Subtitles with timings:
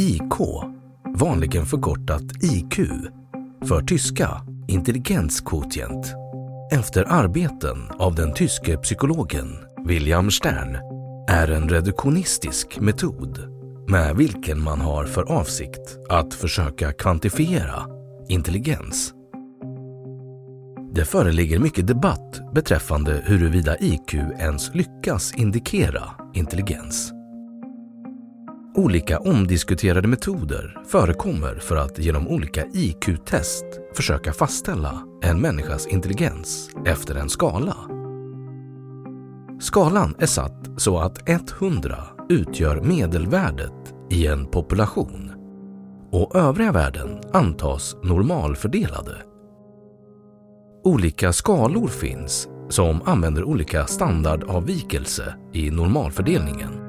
[0.00, 0.34] IK,
[1.14, 2.76] vanligen förkortat IQ,
[3.64, 4.30] för tyska
[4.68, 6.14] intelligenzquotient,
[6.72, 9.48] efter arbeten av den tyske psykologen
[9.86, 10.78] William Stern,
[11.28, 13.38] är en reduktionistisk metod
[13.88, 17.86] med vilken man har för avsikt att försöka kvantifiera
[18.28, 19.14] intelligens.
[20.94, 26.04] Det föreligger mycket debatt beträffande huruvida IQ ens lyckas indikera
[26.34, 27.12] intelligens.
[28.74, 33.64] Olika omdiskuterade metoder förekommer för att genom olika IQ-test
[33.94, 37.76] försöka fastställa en människas intelligens efter en skala.
[39.60, 45.32] Skalan är satt så att 100 utgör medelvärdet i en population
[46.10, 49.16] och övriga värden antas normalfördelade.
[50.84, 56.87] Olika skalor finns som använder olika standardavvikelse i normalfördelningen.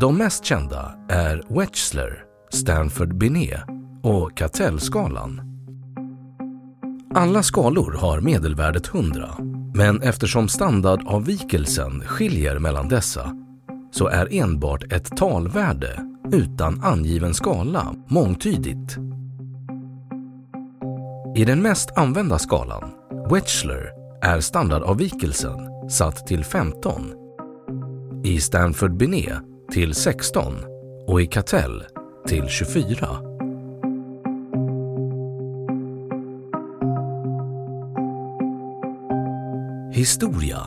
[0.00, 3.60] De mest kända är Wechsler, Stanford-Binet
[4.02, 5.40] och Cattell-skalan.
[7.14, 9.28] Alla skalor har medelvärdet 100,
[9.74, 13.36] men eftersom standardavvikelsen skiljer mellan dessa
[13.90, 15.98] så är enbart ett talvärde
[16.32, 18.96] utan angiven skala mångtydigt.
[21.36, 22.90] I den mest använda skalan,
[23.30, 23.90] Wechsler,
[24.22, 27.02] är standardavvikelsen satt till 15.
[28.24, 30.54] I Stanford-Binet till 16
[31.06, 31.84] och i Katell
[32.26, 33.08] till 24.
[39.92, 40.58] Historia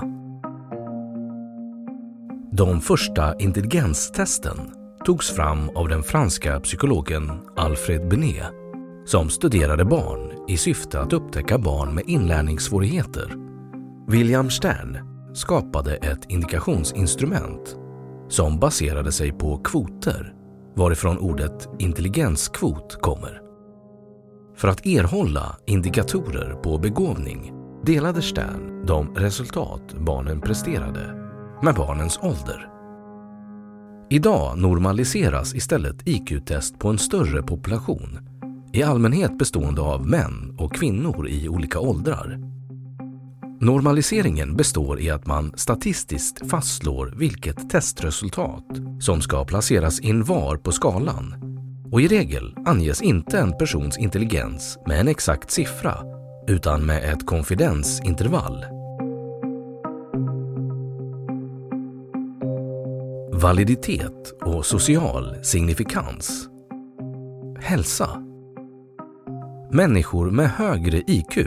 [2.51, 4.57] De första intelligenstesten
[5.05, 8.51] togs fram av den franska psykologen Alfred Binet
[9.05, 13.33] som studerade barn i syfte att upptäcka barn med inlärningssvårigheter.
[14.07, 14.97] William Stern
[15.33, 17.84] skapade ett indikationsinstrument
[18.29, 20.33] som baserade sig på kvoter
[20.75, 23.41] varifrån ordet intelligenskvot kommer.
[24.55, 27.53] För att erhålla indikatorer på begåvning
[27.83, 31.13] delade Stern de resultat barnen presterade
[31.63, 32.69] med barnens ålder.
[34.09, 38.19] Idag normaliseras istället IQ-test på en större population,
[38.73, 42.39] i allmänhet bestående av män och kvinnor i olika åldrar.
[43.59, 48.65] Normaliseringen består i att man statistiskt fastslår vilket testresultat
[48.99, 51.35] som ska placeras in var på skalan
[51.91, 55.97] och i regel anges inte en persons intelligens med en exakt siffra
[56.47, 58.65] utan med ett konfidensintervall.
[63.33, 66.49] Validitet och social signifikans.
[67.59, 68.09] Hälsa.
[69.71, 71.37] Människor med högre IQ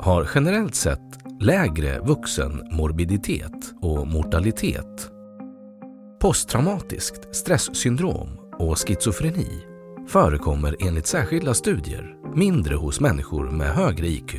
[0.00, 1.05] har generellt sett
[1.40, 5.10] lägre vuxenmorbiditet och mortalitet.
[6.20, 8.28] Posttraumatiskt stresssyndrom
[8.58, 9.48] och schizofreni
[10.08, 14.34] förekommer enligt särskilda studier mindre hos människor med högre IQ.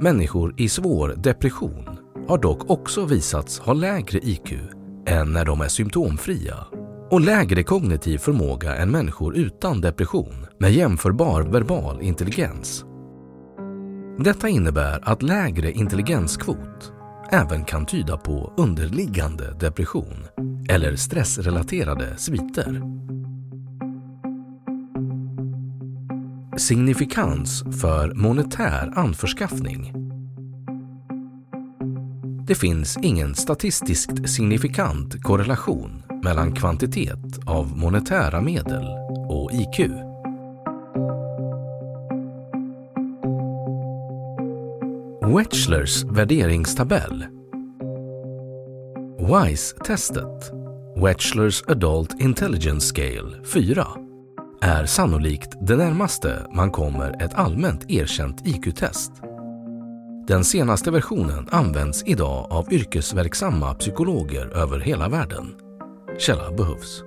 [0.00, 1.98] Människor i svår depression
[2.28, 4.52] har dock också visats ha lägre IQ
[5.06, 6.66] än när de är symptomfria
[7.10, 12.84] och lägre kognitiv förmåga än människor utan depression med jämförbar verbal intelligens.
[14.18, 16.92] Detta innebär att lägre intelligenskvot
[17.30, 20.26] även kan tyda på underliggande depression
[20.68, 22.82] eller stressrelaterade sviter.
[26.58, 29.92] Signifikans för monetär anförskaffning
[32.46, 38.84] Det finns ingen statistiskt signifikant korrelation mellan kvantitet av monetära medel
[39.28, 39.90] och IQ.
[45.34, 47.26] Wechslers värderingstabell
[49.18, 50.52] WISE-testet,
[50.96, 53.86] Wechlers Adult Intelligence Scale 4,
[54.62, 59.12] är sannolikt det närmaste man kommer ett allmänt erkänt IQ-test.
[60.26, 65.54] Den senaste versionen används idag av yrkesverksamma psykologer över hela världen.
[66.18, 67.02] Källa behövs.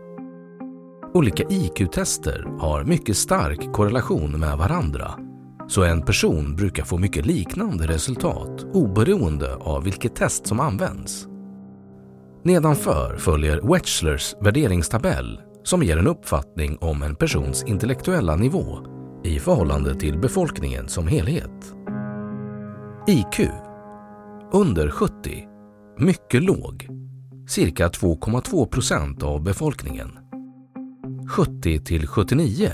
[1.14, 5.29] Olika IQ-tester har mycket stark korrelation med varandra
[5.70, 11.28] så en person brukar få mycket liknande resultat oberoende av vilket test som används.
[12.44, 18.80] Nedanför följer Wetchlers värderingstabell som ger en uppfattning om en persons intellektuella nivå
[19.24, 21.74] i förhållande till befolkningen som helhet.
[23.08, 23.50] IQ
[24.54, 25.48] under 70,
[26.00, 26.88] mycket låg,
[27.48, 30.20] cirka 2,2 procent av befolkningen.
[31.30, 32.70] 70 till 79,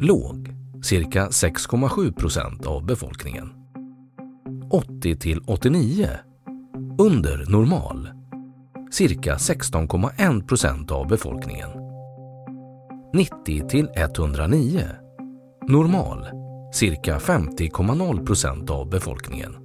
[0.00, 0.54] låg,
[0.86, 3.52] cirka 6,7 procent av befolkningen.
[4.70, 6.08] 80 till 89,
[6.98, 8.08] under normal,
[8.90, 11.70] cirka 16,1 procent av befolkningen.
[13.14, 14.80] 90 till 109,
[15.68, 16.26] normal,
[16.72, 19.56] cirka 50,0 procent av befolkningen.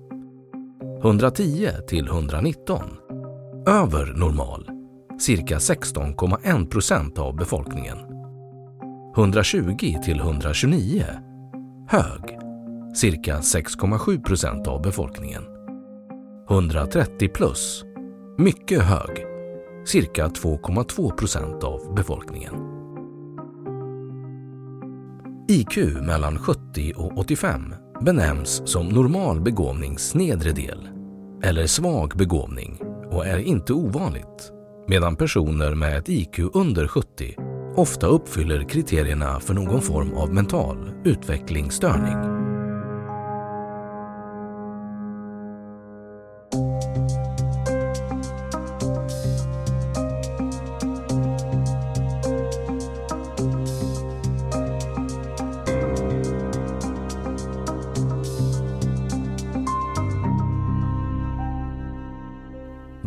[1.01, 2.81] 110 till 119,
[3.68, 4.68] över normal,
[5.19, 8.10] cirka 16,1 procent av befolkningen.
[9.15, 11.03] 120 till 129,
[11.87, 12.39] hög,
[12.95, 15.43] cirka 6,7 procent av befolkningen.
[16.49, 17.85] 130 plus,
[18.37, 19.25] mycket hög,
[19.85, 22.53] cirka 2,2 procent av befolkningen.
[25.49, 30.89] IQ mellan 70 och 85 benämns som normal begåvnings nedre del
[31.43, 32.81] eller svag begåvning
[33.11, 34.51] och är inte ovanligt,
[34.87, 40.91] medan personer med ett IQ under 70 ofta uppfyller kriterierna för någon form av mental
[41.03, 42.41] utvecklingsstörning.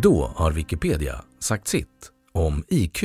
[0.05, 3.05] Då har Wikipedia sagt sitt om IQ.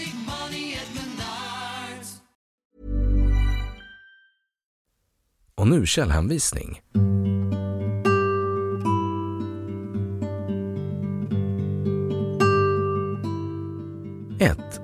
[5.61, 6.81] Och nu källhänvisning.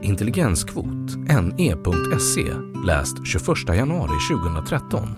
[0.02, 1.18] intelligenskvot,
[1.58, 2.44] ne.se,
[2.86, 5.10] läst 21 januari 2013.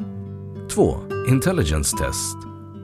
[0.72, 0.98] 2.
[1.28, 2.38] Intelligence Test,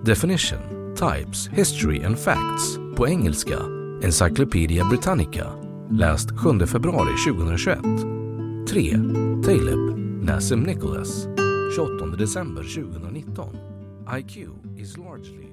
[0.06, 0.60] Definition,
[0.96, 3.60] Types, History and Facts på engelska,
[4.04, 5.46] Encyclopedia Britannica,
[5.92, 7.80] läst 7 februari 2021.
[8.70, 8.92] 3.
[9.46, 11.35] Taleb, Nassim Nicholas,
[11.74, 13.60] 28 december 2019.
[14.06, 15.45] IQ is largely